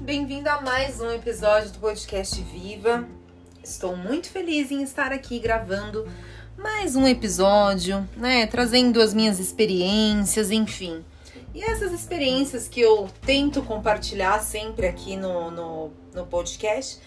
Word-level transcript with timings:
bem-vindo 0.00 0.48
a 0.48 0.62
mais 0.62 0.98
um 0.98 1.10
episódio 1.10 1.72
do 1.72 1.78
podcast 1.78 2.40
Viva. 2.42 3.06
Estou 3.62 3.94
muito 3.94 4.30
feliz 4.30 4.70
em 4.70 4.82
estar 4.82 5.12
aqui 5.12 5.38
gravando 5.38 6.08
mais 6.56 6.96
um 6.96 7.06
episódio, 7.06 8.08
né? 8.16 8.46
Trazendo 8.46 9.00
as 9.02 9.12
minhas 9.12 9.38
experiências, 9.38 10.50
enfim. 10.50 11.04
E 11.54 11.62
essas 11.62 11.92
experiências 11.92 12.66
que 12.66 12.80
eu 12.80 13.10
tento 13.20 13.60
compartilhar 13.62 14.40
sempre 14.40 14.86
aqui 14.86 15.18
no, 15.18 15.50
no, 15.50 15.90
no 16.14 16.26
podcast 16.26 16.98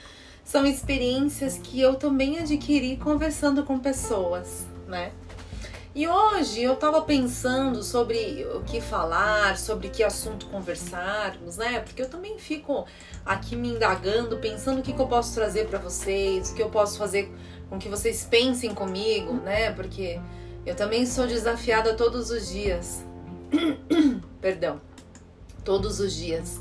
são 0.46 0.64
experiências 0.64 1.58
que 1.58 1.82
eu 1.82 1.96
também 1.96 2.38
adquiri 2.38 2.96
conversando 2.96 3.64
com 3.64 3.80
pessoas, 3.80 4.68
né? 4.88 5.12
E 5.96 6.08
hoje 6.08 6.64
eu 6.64 6.76
tava 6.76 7.04
pensando 7.04 7.84
sobre 7.84 8.48
o 8.56 8.62
que 8.64 8.82
falar, 8.82 9.56
sobre 9.58 9.90
que 9.90 10.04
assunto 10.04 10.48
conversarmos, 10.48 11.58
né? 11.58 11.82
Porque 11.82 12.02
eu 12.02 12.10
também 12.10 12.40
fico 12.40 12.88
aqui 13.24 13.56
me 13.56 13.70
indagando, 13.70 14.40
pensando 14.40 14.80
o 14.80 14.82
que, 14.82 14.92
que 14.92 15.00
eu 15.00 15.06
posso 15.06 15.36
trazer 15.36 15.68
para 15.68 15.78
vocês, 15.78 16.50
o 16.50 16.56
que 16.56 16.64
eu 16.64 16.70
posso 16.70 16.98
fazer 16.98 17.32
com 17.70 17.78
que 17.78 17.88
vocês 17.88 18.26
pensem 18.26 18.74
comigo, 18.74 19.34
né? 19.34 19.72
Porque 19.72 20.20
eu 20.66 20.76
também 20.76 21.06
sou 21.06 21.28
desafiada 21.28 21.94
todos 21.94 22.32
os 22.32 22.50
dias. 22.50 23.06
Perdão. 24.42 24.82
Todos 25.64 26.00
os 26.00 26.16
dias. 26.16 26.60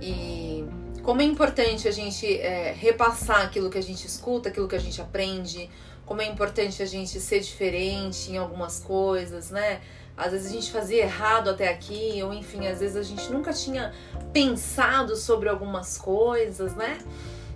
E 0.00 0.64
como 1.02 1.22
é 1.22 1.24
importante 1.24 1.88
a 1.88 1.90
gente 1.90 2.24
é, 2.38 2.72
repassar 2.72 3.42
aquilo 3.42 3.68
que 3.68 3.78
a 3.78 3.82
gente 3.82 4.06
escuta, 4.06 4.48
aquilo 4.48 4.68
que 4.68 4.76
a 4.76 4.80
gente 4.80 5.00
aprende, 5.00 5.68
como 6.10 6.22
é 6.22 6.26
importante 6.26 6.82
a 6.82 6.86
gente 6.86 7.20
ser 7.20 7.38
diferente 7.38 8.32
em 8.32 8.36
algumas 8.36 8.80
coisas, 8.80 9.48
né? 9.52 9.80
Às 10.16 10.32
vezes 10.32 10.50
a 10.50 10.52
gente 10.52 10.72
fazia 10.72 11.04
errado 11.04 11.48
até 11.48 11.68
aqui, 11.68 12.20
ou 12.24 12.34
enfim, 12.34 12.66
às 12.66 12.80
vezes 12.80 12.96
a 12.96 13.02
gente 13.04 13.30
nunca 13.30 13.52
tinha 13.52 13.94
pensado 14.32 15.14
sobre 15.14 15.48
algumas 15.48 15.96
coisas, 15.96 16.74
né? 16.74 16.98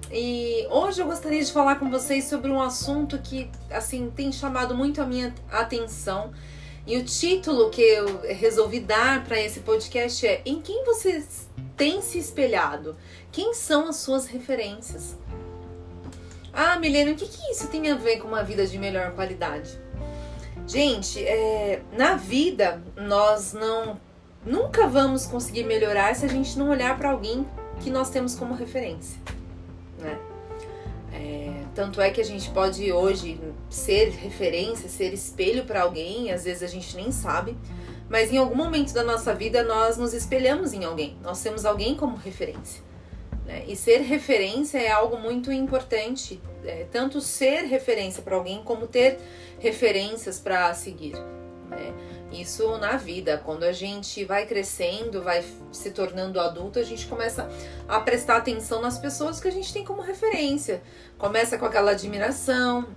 E 0.08 0.68
hoje 0.70 1.02
eu 1.02 1.06
gostaria 1.06 1.42
de 1.42 1.50
falar 1.50 1.80
com 1.80 1.90
vocês 1.90 2.26
sobre 2.26 2.48
um 2.48 2.62
assunto 2.62 3.18
que, 3.18 3.50
assim, 3.72 4.08
tem 4.14 4.30
chamado 4.30 4.72
muito 4.72 5.02
a 5.02 5.04
minha 5.04 5.34
atenção. 5.50 6.32
E 6.86 6.96
o 6.96 7.04
título 7.04 7.70
que 7.70 7.82
eu 7.82 8.20
resolvi 8.20 8.78
dar 8.78 9.24
para 9.24 9.40
esse 9.40 9.60
podcast 9.60 10.24
é: 10.24 10.42
Em 10.46 10.60
quem 10.60 10.84
você 10.84 11.26
tem 11.76 12.00
se 12.00 12.18
espelhado? 12.18 12.96
Quem 13.32 13.52
são 13.52 13.88
as 13.88 13.96
suas 13.96 14.26
referências? 14.26 15.16
Ah, 16.54 16.78
Milena, 16.78 17.10
o 17.10 17.14
que, 17.16 17.26
que 17.26 17.50
isso 17.50 17.66
tem 17.66 17.90
a 17.90 17.96
ver 17.96 18.18
com 18.18 18.28
uma 18.28 18.44
vida 18.44 18.64
de 18.64 18.78
melhor 18.78 19.12
qualidade? 19.12 19.76
Gente, 20.66 21.22
é, 21.22 21.82
na 21.92 22.14
vida 22.14 22.80
nós 22.96 23.52
não 23.52 24.00
nunca 24.46 24.86
vamos 24.86 25.26
conseguir 25.26 25.64
melhorar 25.64 26.14
se 26.14 26.24
a 26.24 26.28
gente 26.28 26.58
não 26.58 26.70
olhar 26.70 26.96
para 26.96 27.10
alguém 27.10 27.46
que 27.80 27.90
nós 27.90 28.08
temos 28.10 28.34
como 28.34 28.54
referência, 28.54 29.18
né? 29.98 30.18
É, 31.12 31.64
tanto 31.74 32.00
é 32.00 32.10
que 32.10 32.20
a 32.20 32.24
gente 32.24 32.50
pode 32.50 32.92
hoje 32.92 33.40
ser 33.68 34.10
referência, 34.10 34.88
ser 34.88 35.12
espelho 35.12 35.64
para 35.64 35.82
alguém, 35.82 36.30
às 36.30 36.44
vezes 36.44 36.62
a 36.62 36.66
gente 36.66 36.94
nem 36.96 37.10
sabe, 37.10 37.56
mas 38.08 38.32
em 38.32 38.36
algum 38.36 38.54
momento 38.54 38.92
da 38.92 39.02
nossa 39.02 39.34
vida 39.34 39.62
nós 39.62 39.96
nos 39.96 40.12
espelhamos 40.12 40.72
em 40.72 40.84
alguém, 40.84 41.16
nós 41.22 41.42
temos 41.42 41.64
alguém 41.64 41.94
como 41.94 42.16
referência. 42.16 42.82
Né? 43.44 43.64
E 43.66 43.76
ser 43.76 43.98
referência 43.98 44.78
é 44.78 44.90
algo 44.90 45.18
muito 45.18 45.52
importante, 45.52 46.40
é, 46.64 46.86
tanto 46.90 47.20
ser 47.20 47.64
referência 47.64 48.22
para 48.22 48.36
alguém 48.36 48.62
como 48.62 48.86
ter 48.86 49.18
referências 49.58 50.38
para 50.38 50.72
seguir. 50.74 51.14
Né? 51.68 51.92
Isso 52.32 52.76
na 52.78 52.96
vida, 52.96 53.40
quando 53.44 53.64
a 53.64 53.72
gente 53.72 54.24
vai 54.24 54.46
crescendo, 54.46 55.22
vai 55.22 55.44
se 55.70 55.90
tornando 55.90 56.40
adulto, 56.40 56.78
a 56.78 56.82
gente 56.82 57.06
começa 57.06 57.48
a 57.86 58.00
prestar 58.00 58.36
atenção 58.36 58.80
nas 58.80 58.98
pessoas 58.98 59.38
que 59.38 59.46
a 59.46 59.52
gente 59.52 59.72
tem 59.72 59.84
como 59.84 60.02
referência. 60.02 60.82
Começa 61.16 61.56
com 61.56 61.64
aquela 61.64 61.92
admiração, 61.92 62.88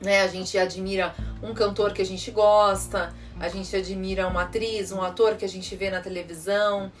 né? 0.00 0.20
A 0.20 0.28
gente 0.28 0.56
admira 0.56 1.14
um 1.42 1.52
cantor 1.52 1.92
que 1.92 2.00
a 2.00 2.06
gente 2.06 2.30
gosta, 2.30 3.12
a 3.40 3.48
gente 3.48 3.74
admira 3.74 4.28
uma 4.28 4.42
atriz, 4.42 4.92
um 4.92 5.02
ator 5.02 5.34
que 5.34 5.44
a 5.44 5.48
gente 5.48 5.74
vê 5.74 5.90
na 5.90 6.00
televisão 6.00 6.92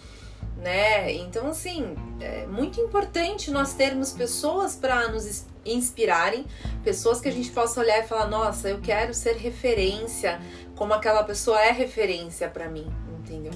né? 0.58 1.12
Então, 1.12 1.48
assim, 1.48 1.96
é 2.20 2.46
muito 2.46 2.80
importante 2.80 3.50
nós 3.50 3.74
termos 3.74 4.12
pessoas 4.12 4.74
para 4.74 5.08
nos 5.08 5.46
inspirarem, 5.64 6.44
pessoas 6.82 7.20
que 7.20 7.28
a 7.28 7.32
gente 7.32 7.50
possa 7.50 7.80
olhar 7.80 8.00
e 8.00 8.06
falar: 8.06 8.26
nossa, 8.26 8.68
eu 8.68 8.80
quero 8.80 9.14
ser 9.14 9.36
referência, 9.36 10.40
como 10.74 10.92
aquela 10.92 11.22
pessoa 11.22 11.60
é 11.62 11.70
referência 11.70 12.48
para 12.48 12.68
mim, 12.68 12.90
entendeu? 13.20 13.52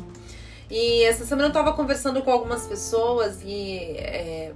E 0.70 1.02
essa 1.02 1.24
semana 1.24 1.48
eu 1.48 1.52
tava 1.52 1.72
conversando 1.72 2.22
com 2.22 2.30
algumas 2.30 2.66
pessoas 2.66 3.42
e 3.44 3.96
é, 3.98 4.52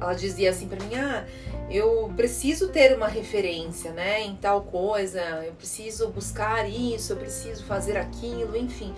ela 0.00 0.14
dizia 0.14 0.50
assim 0.50 0.66
para 0.66 0.84
mim: 0.84 0.96
ah, 0.96 1.24
eu 1.70 2.12
preciso 2.16 2.68
ter 2.68 2.96
uma 2.96 3.06
referência, 3.06 3.92
né, 3.92 4.22
em 4.22 4.34
tal 4.34 4.62
coisa, 4.62 5.20
eu 5.46 5.52
preciso 5.52 6.08
buscar 6.08 6.68
isso, 6.68 7.12
eu 7.12 7.16
preciso 7.16 7.64
fazer 7.64 7.96
aquilo, 7.96 8.56
enfim 8.56 8.92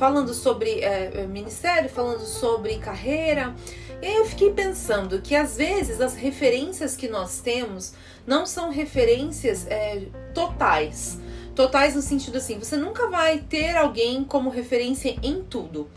falando 0.00 0.32
sobre 0.32 0.80
é, 0.80 1.10
é, 1.12 1.26
ministério, 1.26 1.90
falando 1.90 2.24
sobre 2.24 2.78
carreira. 2.78 3.54
E 4.00 4.06
aí 4.06 4.16
eu 4.16 4.24
fiquei 4.24 4.50
pensando 4.50 5.20
que 5.20 5.36
às 5.36 5.58
vezes 5.58 6.00
as 6.00 6.14
referências 6.14 6.96
que 6.96 7.06
nós 7.06 7.40
temos 7.40 7.92
não 8.26 8.46
são 8.46 8.70
referências 8.70 9.66
é, 9.66 10.06
totais. 10.32 11.18
Totais 11.54 11.94
no 11.94 12.00
sentido 12.00 12.38
assim, 12.38 12.58
você 12.58 12.78
nunca 12.78 13.10
vai 13.10 13.40
ter 13.40 13.76
alguém 13.76 14.24
como 14.24 14.48
referência 14.48 15.14
em 15.22 15.42
tudo. 15.42 15.90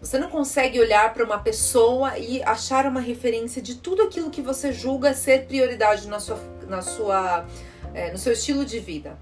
Você 0.00 0.18
não 0.18 0.28
consegue 0.28 0.80
olhar 0.80 1.14
para 1.14 1.24
uma 1.24 1.38
pessoa 1.38 2.18
e 2.18 2.42
achar 2.42 2.84
uma 2.84 3.00
referência 3.00 3.62
de 3.62 3.76
tudo 3.76 4.02
aquilo 4.02 4.30
que 4.30 4.42
você 4.42 4.72
julga 4.72 5.14
ser 5.14 5.46
prioridade 5.46 6.08
na 6.08 6.18
sua, 6.18 6.40
na 6.66 6.82
sua, 6.82 7.46
é, 7.94 8.10
no 8.10 8.18
seu 8.18 8.32
estilo 8.32 8.64
de 8.64 8.80
vida. 8.80 9.16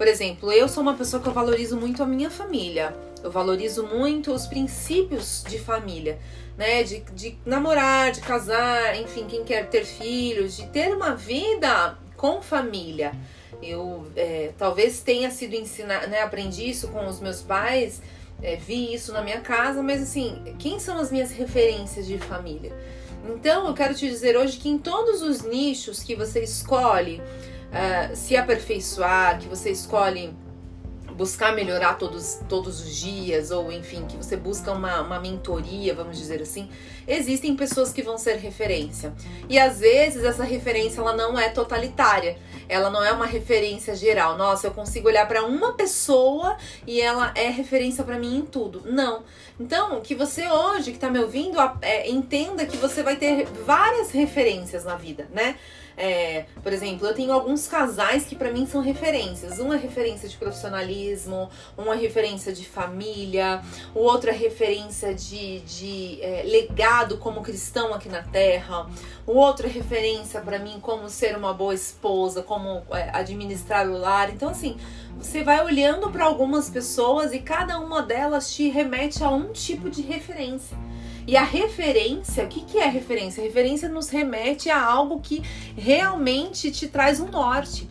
Por 0.00 0.08
exemplo, 0.08 0.50
eu 0.50 0.66
sou 0.66 0.82
uma 0.82 0.94
pessoa 0.94 1.22
que 1.22 1.28
eu 1.28 1.32
valorizo 1.34 1.76
muito 1.76 2.02
a 2.02 2.06
minha 2.06 2.30
família. 2.30 2.96
Eu 3.22 3.30
valorizo 3.30 3.86
muito 3.86 4.32
os 4.32 4.46
princípios 4.46 5.44
de 5.46 5.58
família, 5.58 6.18
né? 6.56 6.82
De, 6.82 7.00
de 7.12 7.38
namorar, 7.44 8.10
de 8.10 8.22
casar, 8.22 8.98
enfim, 8.98 9.26
quem 9.28 9.44
quer 9.44 9.68
ter 9.68 9.84
filhos, 9.84 10.56
de 10.56 10.66
ter 10.68 10.96
uma 10.96 11.14
vida 11.14 11.98
com 12.16 12.40
família. 12.40 13.12
Eu 13.62 14.06
é, 14.16 14.52
talvez 14.56 15.02
tenha 15.02 15.30
sido 15.30 15.52
ensinado, 15.54 16.06
né? 16.06 16.22
Aprendi 16.22 16.70
isso 16.70 16.88
com 16.88 17.06
os 17.06 17.20
meus 17.20 17.42
pais, 17.42 18.00
é, 18.42 18.56
vi 18.56 18.94
isso 18.94 19.12
na 19.12 19.20
minha 19.20 19.42
casa, 19.42 19.82
mas 19.82 20.00
assim, 20.00 20.42
quem 20.58 20.80
são 20.80 20.98
as 20.98 21.12
minhas 21.12 21.30
referências 21.30 22.06
de 22.06 22.16
família? 22.16 22.72
Então, 23.28 23.66
eu 23.66 23.74
quero 23.74 23.94
te 23.94 24.08
dizer 24.08 24.34
hoje 24.34 24.56
que 24.56 24.70
em 24.70 24.78
todos 24.78 25.20
os 25.20 25.42
nichos 25.42 26.02
que 26.02 26.16
você 26.16 26.42
escolhe 26.42 27.20
uh, 27.70 28.14
se 28.14 28.36
aperfeiçoar, 28.36 29.38
que 29.38 29.48
você 29.48 29.70
escolhe 29.70 30.34
buscar 31.20 31.54
melhorar 31.54 31.98
todos, 31.98 32.40
todos 32.48 32.80
os 32.80 32.96
dias, 32.96 33.50
ou 33.50 33.70
enfim, 33.70 34.06
que 34.06 34.16
você 34.16 34.38
busca 34.38 34.72
uma, 34.72 35.02
uma 35.02 35.20
mentoria, 35.20 35.94
vamos 35.94 36.16
dizer 36.16 36.40
assim, 36.40 36.70
existem 37.06 37.54
pessoas 37.54 37.92
que 37.92 38.00
vão 38.00 38.16
ser 38.16 38.36
referência. 38.36 39.12
E 39.46 39.58
às 39.58 39.80
vezes 39.80 40.24
essa 40.24 40.44
referência 40.44 40.98
ela 40.98 41.14
não 41.14 41.38
é 41.38 41.50
totalitária, 41.50 42.38
ela 42.70 42.88
não 42.88 43.04
é 43.04 43.12
uma 43.12 43.26
referência 43.26 43.94
geral. 43.94 44.38
Nossa, 44.38 44.68
eu 44.68 44.70
consigo 44.70 45.08
olhar 45.08 45.28
para 45.28 45.44
uma 45.44 45.74
pessoa 45.74 46.56
e 46.86 47.02
ela 47.02 47.32
é 47.34 47.50
referência 47.50 48.02
para 48.02 48.18
mim 48.18 48.38
em 48.38 48.42
tudo. 48.42 48.82
Não. 48.86 49.22
Então, 49.58 50.00
que 50.00 50.14
você 50.14 50.48
hoje 50.48 50.90
que 50.90 50.96
está 50.96 51.10
me 51.10 51.18
ouvindo, 51.18 51.58
é, 51.82 52.08
entenda 52.08 52.64
que 52.64 52.78
você 52.78 53.02
vai 53.02 53.16
ter 53.16 53.44
várias 53.66 54.10
referências 54.10 54.84
na 54.84 54.96
vida, 54.96 55.28
né? 55.34 55.56
É, 55.96 56.46
por 56.62 56.72
exemplo, 56.72 57.06
eu 57.06 57.14
tenho 57.14 57.32
alguns 57.32 57.66
casais 57.66 58.24
que 58.24 58.34
para 58.34 58.50
mim 58.50 58.66
são 58.66 58.80
referências. 58.80 59.58
Uma 59.58 59.76
é 59.76 59.78
referência 59.78 60.28
de 60.28 60.36
profissionalismo, 60.36 61.50
uma 61.76 61.94
é 61.94 61.98
referência 61.98 62.52
de 62.52 62.66
família, 62.66 63.62
o 63.94 64.00
outro 64.00 64.30
é 64.30 64.32
referência 64.32 65.14
de, 65.14 65.60
de 65.60 66.18
é, 66.22 66.42
legado 66.44 67.18
como 67.18 67.42
cristão 67.42 67.92
aqui 67.92 68.08
na 68.08 68.22
Terra, 68.22 68.88
o 69.26 69.32
outro 69.32 69.66
é 69.66 69.70
referência 69.70 70.40
para 70.40 70.58
mim 70.58 70.78
como 70.80 71.08
ser 71.08 71.36
uma 71.36 71.52
boa 71.52 71.74
esposa, 71.74 72.42
como 72.42 72.82
é, 72.90 73.10
administrar 73.12 73.88
o 73.88 73.98
lar. 73.98 74.30
Então, 74.30 74.48
assim, 74.48 74.76
você 75.20 75.44
vai 75.44 75.62
olhando 75.64 76.10
para 76.10 76.24
algumas 76.24 76.70
pessoas 76.70 77.32
e 77.32 77.40
cada 77.40 77.78
uma 77.78 78.02
delas 78.02 78.54
te 78.54 78.68
remete 78.68 79.22
a 79.22 79.30
um 79.30 79.52
tipo 79.52 79.90
de 79.90 80.00
referência. 80.00 80.76
E 81.26 81.36
a 81.36 81.44
referência, 81.44 82.44
o 82.44 82.48
que, 82.48 82.64
que 82.64 82.78
é 82.78 82.86
referência? 82.86 83.42
referência 83.42 83.88
nos 83.88 84.08
remete 84.08 84.70
a 84.70 84.82
algo 84.82 85.20
que 85.20 85.42
realmente 85.76 86.70
te 86.72 86.88
traz 86.88 87.20
um 87.20 87.28
norte. 87.28 87.88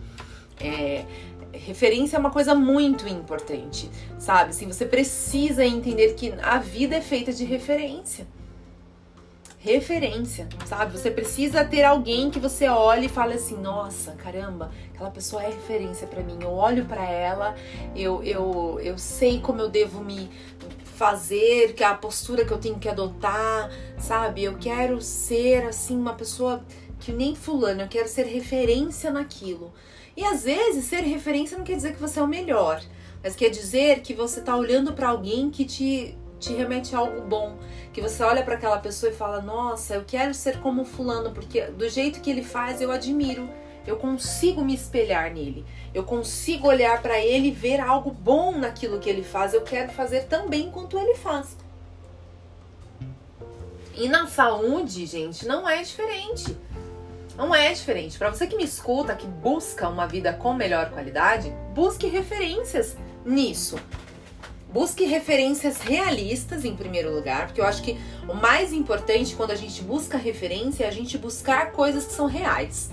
É, 0.59 1.05
referência 1.53 2.17
é 2.17 2.19
uma 2.19 2.31
coisa 2.31 2.55
muito 2.55 3.07
importante, 3.07 3.89
sabe? 4.17 4.49
Assim, 4.49 4.67
você 4.67 4.85
precisa 4.85 5.63
entender 5.63 6.15
que 6.15 6.33
a 6.41 6.57
vida 6.57 6.95
é 6.95 7.01
feita 7.01 7.31
de 7.31 7.45
referência. 7.45 8.27
Referência, 9.61 10.47
sabe? 10.65 10.97
Você 10.97 11.11
precisa 11.11 11.65
ter 11.65 11.83
alguém 11.83 12.29
que 12.29 12.39
você 12.39 12.69
olhe 12.69 13.07
e 13.07 13.09
fale 13.09 13.33
assim: 13.33 13.57
nossa, 13.57 14.13
caramba, 14.13 14.71
aquela 14.94 15.11
pessoa 15.11 15.44
é 15.44 15.47
referência 15.47 16.07
para 16.07 16.23
mim. 16.23 16.38
Eu 16.41 16.51
olho 16.51 16.85
para 16.85 17.03
ela, 17.03 17.56
eu, 17.94 18.23
eu, 18.23 18.79
eu 18.81 18.97
sei 18.97 19.41
como 19.41 19.59
eu 19.59 19.67
devo 19.67 20.01
me 20.01 20.29
fazer, 20.95 21.73
que 21.73 21.83
é 21.83 21.88
a 21.88 21.94
postura 21.94 22.45
que 22.45 22.51
eu 22.51 22.57
tenho 22.57 22.79
que 22.79 22.88
adotar, 22.88 23.69
sabe? 23.97 24.45
Eu 24.45 24.57
quero 24.57 25.01
ser 25.01 25.65
assim 25.65 25.97
uma 25.97 26.13
pessoa 26.13 26.63
que 26.97 27.11
nem 27.11 27.35
fulano, 27.35 27.81
eu 27.81 27.88
quero 27.89 28.07
ser 28.07 28.27
referência 28.27 29.11
naquilo. 29.11 29.73
E 30.15 30.23
às 30.23 30.45
vezes 30.45 30.85
ser 30.85 31.01
referência 31.01 31.57
não 31.57 31.65
quer 31.65 31.75
dizer 31.75 31.94
que 31.94 32.01
você 32.01 32.19
é 32.19 32.23
o 32.23 32.27
melhor, 32.27 32.81
mas 33.21 33.35
quer 33.35 33.50
dizer 33.50 34.00
que 34.00 34.13
você 34.13 34.39
tá 34.39 34.56
olhando 34.56 34.94
para 34.94 35.09
alguém 35.09 35.50
que 35.50 35.65
te 35.65 36.17
te 36.39 36.53
remete 36.53 36.95
a 36.95 37.00
algo 37.00 37.21
bom, 37.21 37.57
que 37.91 38.01
você 38.01 38.24
olha 38.24 38.44
para 38.44 38.56
aquela 38.56 38.80
pessoa 38.80 39.12
e 39.12 39.15
fala: 39.15 39.41
"Nossa, 39.41 39.95
eu 39.95 40.03
quero 40.06 40.33
ser 40.33 40.59
como 40.59 40.86
fulano, 40.86 41.31
porque 41.31 41.63
do 41.65 41.89
jeito 41.89 42.21
que 42.21 42.30
ele 42.31 42.44
faz 42.44 42.81
eu 42.81 42.91
admiro". 42.91 43.50
Eu 43.88 43.97
consigo 43.97 44.63
me 44.63 44.75
espelhar 44.75 45.33
nele. 45.33 45.65
Eu 45.94 46.03
consigo 46.03 46.68
olhar 46.68 47.01
para 47.01 47.19
ele 47.19 47.47
e 47.47 47.51
ver 47.51 47.80
algo 47.80 48.12
bom 48.12 48.57
naquilo 48.57 49.00
que 49.00 49.09
ele 49.09 49.24
faz. 49.24 49.53
Eu 49.53 49.62
quero 49.62 49.91
fazer 49.91 50.25
tão 50.25 50.47
bem 50.47 50.69
quanto 50.69 50.97
ele 50.97 51.15
faz. 51.15 51.57
E 53.95 54.07
na 54.07 54.27
saúde, 54.27 55.06
gente, 55.06 55.47
não 55.47 55.68
é 55.68 55.81
diferente. 55.81 56.56
Não 57.35 57.56
é 57.56 57.74
diferente. 57.74 58.18
Para 58.18 58.30
você 58.30 58.45
que 58.45 58.56
me 58.56 58.63
escuta, 58.63 59.15
que 59.15 59.25
busca 59.25 59.89
uma 59.89 60.06
vida 60.06 60.33
com 60.33 60.53
melhor 60.53 60.92
qualidade, 60.92 61.51
busque 61.74 62.07
referências 62.07 62.95
nisso. 63.25 63.77
Busque 64.71 65.06
referências 65.06 65.81
realistas 65.81 66.63
em 66.63 66.75
primeiro 66.75 67.13
lugar, 67.13 67.48
porque 67.48 67.60
eu 67.60 67.66
acho 67.66 67.81
que 67.81 67.98
o 68.27 68.33
mais 68.33 68.71
importante 68.71 69.36
quando 69.36 69.51
a 69.51 69.56
gente 69.56 69.81
busca 69.81 70.18
referência 70.18 70.83
é 70.83 70.88
a 70.88 70.92
gente 70.92 71.18
buscar 71.18 71.71
coisas 71.71 72.06
que 72.06 72.13
são 72.13 72.27
reais 72.27 72.89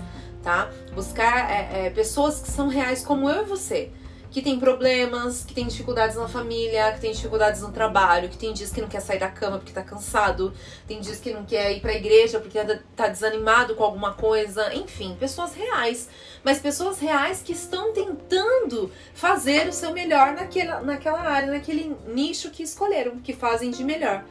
tá? 0.47 0.71
Buscar 0.95 1.51
é, 1.51 1.87
é, 1.87 1.89
pessoas 1.89 2.39
que 2.39 2.49
são 2.49 2.69
reais 2.69 3.03
como 3.03 3.29
eu 3.29 3.43
e 3.43 3.45
você. 3.45 3.91
Que 4.37 4.43
tem 4.43 4.59
problemas, 4.59 5.43
que 5.43 5.51
tem 5.51 5.65
dificuldades 5.65 6.15
na 6.15 6.27
família, 6.27 6.91
que 6.91 7.01
tem 7.01 7.11
dificuldades 7.11 7.63
no 7.63 7.71
trabalho, 7.71 8.29
que 8.29 8.37
tem 8.37 8.53
dias 8.53 8.71
que 8.71 8.79
não 8.79 8.87
quer 8.87 8.99
sair 8.99 9.17
da 9.17 9.29
cama 9.29 9.57
porque 9.57 9.73
tá 9.73 9.81
cansado, 9.81 10.53
tem 10.87 10.99
dias 10.99 11.19
que 11.19 11.33
não 11.33 11.43
quer 11.43 11.71
ir 11.71 11.79
pra 11.79 11.95
igreja 11.95 12.39
porque 12.39 12.59
tá 12.95 13.07
desanimado 13.07 13.73
com 13.73 13.83
alguma 13.83 14.13
coisa, 14.13 14.71
enfim, 14.75 15.17
pessoas 15.19 15.55
reais. 15.55 16.07
Mas 16.43 16.59
pessoas 16.59 16.99
reais 16.99 17.41
que 17.41 17.51
estão 17.51 17.91
tentando 17.91 18.91
fazer 19.15 19.67
o 19.69 19.73
seu 19.73 19.91
melhor 19.91 20.33
naquela, 20.33 20.81
naquela 20.81 21.21
área, 21.21 21.51
naquele 21.51 21.97
nicho 22.05 22.51
que 22.51 22.61
escolheram, 22.61 23.17
que 23.17 23.33
fazem 23.33 23.71
de 23.71 23.83
melhor 23.83 24.23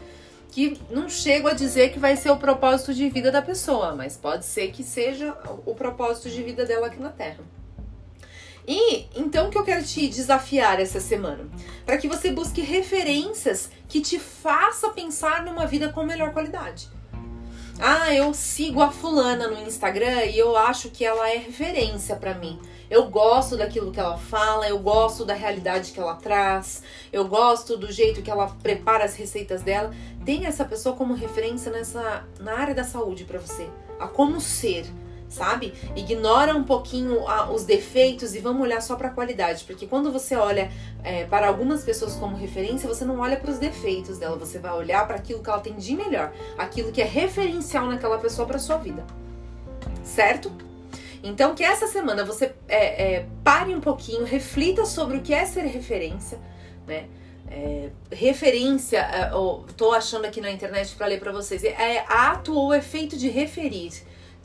que 0.52 0.80
não 0.88 1.08
chego 1.08 1.48
a 1.48 1.52
dizer 1.52 1.90
que 1.90 1.98
vai 1.98 2.16
ser 2.16 2.30
o 2.30 2.36
propósito 2.36 2.94
de 2.94 3.08
vida 3.10 3.32
da 3.32 3.42
pessoa, 3.42 3.92
mas 3.96 4.16
pode 4.16 4.44
ser 4.44 4.70
que 4.70 4.84
seja 4.84 5.36
o 5.66 5.74
propósito 5.74 6.30
de 6.30 6.44
vida 6.44 6.64
dela 6.64 6.86
aqui 6.86 7.00
na 7.00 7.10
Terra. 7.10 7.40
E 8.66 9.06
então 9.14 9.46
o 9.46 9.50
que 9.50 9.58
eu 9.58 9.64
quero 9.64 9.84
te 9.84 10.08
desafiar 10.08 10.80
essa 10.80 11.00
semana? 11.00 11.48
Para 11.84 11.98
que 11.98 12.08
você 12.08 12.32
busque 12.32 12.60
referências 12.60 13.70
que 13.88 14.00
te 14.00 14.18
faça 14.18 14.90
pensar 14.90 15.44
numa 15.44 15.66
vida 15.66 15.92
com 15.92 16.02
melhor 16.02 16.32
qualidade. 16.32 16.88
Ah, 17.78 18.12
eu 18.12 18.32
sigo 18.32 18.80
a 18.80 18.90
fulana 18.90 19.48
no 19.48 19.60
Instagram 19.60 20.24
e 20.24 20.38
eu 20.38 20.56
acho 20.56 20.90
que 20.90 21.04
ela 21.04 21.28
é 21.28 21.36
referência 21.36 22.16
para 22.16 22.34
mim. 22.34 22.58
Eu 22.88 23.08
gosto 23.10 23.56
daquilo 23.56 23.90
que 23.90 24.00
ela 24.00 24.16
fala, 24.16 24.66
eu 24.68 24.78
gosto 24.78 25.24
da 25.24 25.34
realidade 25.34 25.92
que 25.92 26.00
ela 26.00 26.14
traz, 26.14 26.82
eu 27.12 27.26
gosto 27.26 27.76
do 27.76 27.92
jeito 27.92 28.22
que 28.22 28.30
ela 28.30 28.48
prepara 28.62 29.04
as 29.04 29.14
receitas 29.14 29.60
dela. 29.60 29.92
Tenha 30.24 30.48
essa 30.48 30.64
pessoa 30.64 30.96
como 30.96 31.14
referência 31.14 31.70
nessa 31.70 32.24
na 32.40 32.54
área 32.54 32.74
da 32.74 32.84
saúde 32.84 33.24
para 33.24 33.38
você, 33.38 33.68
a 34.00 34.08
como 34.08 34.40
ser, 34.40 34.86
sabe? 35.28 35.74
Ignora 35.94 36.54
um 36.54 36.64
pouquinho 36.64 37.26
a, 37.28 37.50
os 37.50 37.64
defeitos 37.64 38.34
e 38.34 38.38
vamos 38.38 38.62
olhar 38.62 38.80
só 38.80 38.96
para 38.96 39.08
a 39.08 39.10
qualidade, 39.10 39.64
porque 39.64 39.86
quando 39.86 40.10
você 40.12 40.36
olha 40.36 40.70
é, 41.02 41.24
para 41.24 41.48
algumas 41.48 41.84
pessoas 41.84 42.14
como 42.14 42.36
referência, 42.36 42.88
você 42.88 43.04
não 43.04 43.18
olha 43.18 43.36
para 43.36 43.50
os 43.50 43.58
defeitos 43.58 44.18
dela, 44.18 44.36
você 44.36 44.58
vai 44.58 44.72
olhar 44.72 45.06
para 45.06 45.16
aquilo 45.16 45.42
que 45.42 45.50
ela 45.50 45.60
tem 45.60 45.74
de 45.74 45.94
melhor, 45.96 46.32
aquilo 46.56 46.92
que 46.92 47.00
é 47.00 47.04
referencial 47.04 47.86
naquela 47.86 48.18
pessoa 48.18 48.46
para 48.46 48.58
sua 48.58 48.76
vida, 48.76 49.04
certo? 50.02 50.50
Então, 51.22 51.54
que 51.54 51.64
essa 51.64 51.86
semana 51.86 52.24
você 52.24 52.54
é, 52.68 53.14
é, 53.14 53.26
pare 53.42 53.74
um 53.74 53.80
pouquinho, 53.80 54.24
reflita 54.24 54.84
sobre 54.84 55.16
o 55.16 55.22
que 55.22 55.34
é 55.34 55.44
ser 55.44 55.62
referência, 55.62 56.38
né? 56.86 57.06
É, 57.48 57.90
referência, 58.10 58.98
é, 58.98 59.30
tô 59.76 59.92
achando 59.92 60.24
aqui 60.24 60.40
na 60.40 60.50
internet 60.50 60.94
para 60.96 61.06
ler 61.06 61.20
para 61.20 61.30
vocês, 61.30 61.62
é 61.62 62.04
ato 62.08 62.52
ou 62.54 62.74
efeito 62.74 63.16
de 63.16 63.28
referir, 63.28 63.92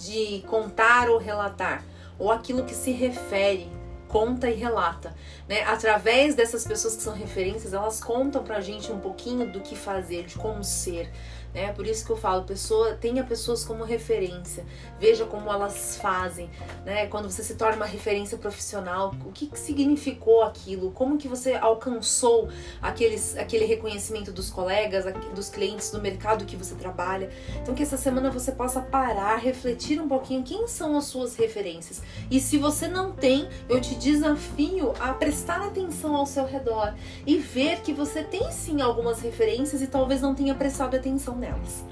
de 0.01 0.43
contar 0.47 1.09
ou 1.09 1.17
relatar, 1.17 1.83
ou 2.17 2.31
aquilo 2.31 2.63
que 2.63 2.73
se 2.73 2.91
refere, 2.91 3.69
conta 4.07 4.49
e 4.49 4.53
relata, 4.53 5.15
né? 5.47 5.63
Através 5.63 6.35
dessas 6.35 6.65
pessoas 6.65 6.95
que 6.95 7.03
são 7.03 7.13
referências, 7.13 7.73
elas 7.73 8.03
contam 8.03 8.43
pra 8.43 8.59
gente 8.59 8.91
um 8.91 8.99
pouquinho 8.99 9.51
do 9.51 9.61
que 9.61 9.75
fazer, 9.75 10.25
de 10.25 10.35
como 10.35 10.63
ser, 10.63 11.09
né? 11.53 11.71
Por 11.73 11.85
isso 11.85 12.05
que 12.05 12.11
eu 12.11 12.17
falo, 12.17 12.43
pessoa, 12.43 12.93
tenha 12.93 13.23
pessoas 13.23 13.63
como 13.63 13.83
referência, 13.83 14.65
veja 14.99 15.25
como 15.25 15.51
elas 15.51 15.97
fazem, 15.97 16.49
né? 16.85 17.07
Quando 17.07 17.29
você 17.29 17.43
se 17.43 17.55
torna 17.55 17.75
uma 17.77 17.85
referência 17.85 18.37
profissional, 18.37 19.13
o 19.25 19.31
que, 19.31 19.47
que 19.47 19.59
significou 19.59 20.43
aquilo? 20.43 20.91
Como 20.91 21.17
que 21.17 21.27
você 21.27 21.53
alcançou 21.53 22.49
aqueles, 22.81 23.37
aquele 23.37 23.65
reconhecimento 23.65 24.31
dos 24.31 24.49
colegas, 24.49 25.05
dos 25.33 25.49
clientes, 25.49 25.91
do 25.91 26.01
mercado 26.01 26.45
que 26.45 26.55
você 26.55 26.75
trabalha? 26.75 27.29
Então 27.61 27.75
que 27.75 27.83
essa 27.83 27.97
semana 27.97 28.29
você 28.29 28.51
possa 28.51 28.81
parar, 28.81 29.37
refletir 29.37 30.01
um 30.01 30.07
pouquinho 30.07 30.43
quem 30.43 30.67
são 30.67 30.97
as 30.97 31.05
suas 31.05 31.35
referências. 31.35 32.01
E 32.29 32.39
se 32.39 32.57
você 32.57 32.87
não 32.87 33.11
tem, 33.11 33.47
eu 33.67 33.81
te 33.81 33.95
desafio 33.95 34.93
a 34.99 35.13
prestar 35.13 35.61
atenção 35.61 36.15
ao 36.15 36.25
seu 36.25 36.45
redor 36.45 36.93
e 37.25 37.37
ver 37.37 37.81
que 37.81 37.93
você 37.93 38.23
tem 38.23 38.51
sim 38.51 38.81
algumas 38.81 39.21
referências 39.21 39.81
e 39.81 39.87
talvez 39.87 40.21
não 40.21 40.33
tenha 40.33 40.55
prestado 40.55 40.95
atenção 40.95 41.40
nelas. 41.41 41.83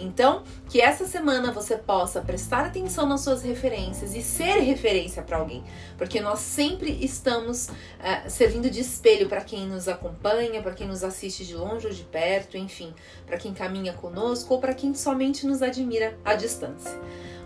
Então, 0.00 0.42
que 0.68 0.80
essa 0.80 1.06
semana 1.06 1.52
você 1.52 1.76
possa 1.76 2.22
prestar 2.22 2.64
atenção 2.64 3.06
nas 3.06 3.20
suas 3.20 3.42
referências 3.42 4.14
e 4.14 4.22
ser 4.22 4.60
referência 4.60 5.22
para 5.22 5.36
alguém, 5.36 5.62
porque 5.98 6.20
nós 6.20 6.38
sempre 6.38 6.90
estamos 7.04 7.68
uh, 7.68 8.28
servindo 8.28 8.70
de 8.70 8.80
espelho 8.80 9.28
para 9.28 9.42
quem 9.42 9.66
nos 9.66 9.88
acompanha, 9.88 10.62
para 10.62 10.72
quem 10.72 10.86
nos 10.86 11.04
assiste 11.04 11.44
de 11.44 11.54
longe 11.54 11.86
ou 11.86 11.92
de 11.92 12.02
perto, 12.02 12.56
enfim, 12.56 12.94
para 13.26 13.36
quem 13.36 13.52
caminha 13.52 13.92
conosco 13.92 14.54
ou 14.54 14.60
para 14.60 14.74
quem 14.74 14.94
somente 14.94 15.46
nos 15.46 15.62
admira 15.62 16.18
à 16.24 16.34
distância. 16.34 16.98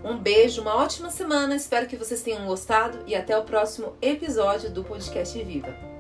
Um 0.04 0.18
beijo, 0.18 0.60
uma 0.60 0.76
ótima 0.76 1.10
semana, 1.10 1.56
espero 1.56 1.86
que 1.86 1.96
vocês 1.96 2.22
tenham 2.22 2.46
gostado 2.46 2.98
e 3.06 3.16
até 3.16 3.36
o 3.36 3.42
próximo 3.42 3.94
episódio 4.02 4.70
do 4.70 4.84
Podcast 4.84 5.42
Viva. 5.42 5.93